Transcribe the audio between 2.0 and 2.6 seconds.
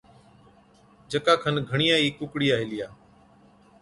ئِي ڪُوڪڙِيا